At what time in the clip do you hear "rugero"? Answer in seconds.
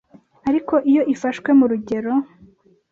1.71-2.13